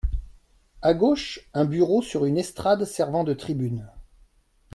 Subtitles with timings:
[0.81, 3.87] À gauche, un bureau sur une estrade servant de tribune.